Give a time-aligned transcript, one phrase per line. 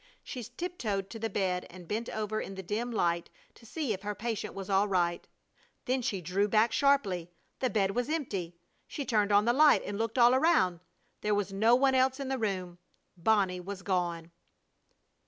[0.23, 4.01] She tiptoed to the bed and bent over in the dim light to see if
[4.01, 5.27] her patient was all right.
[5.85, 7.29] Then she drew back sharply.
[7.59, 8.57] The bed was empty!
[8.87, 10.79] She turned on the light and looked all around.
[11.21, 12.79] There was no one else in the room!
[13.15, 14.31] Bonnie was gone!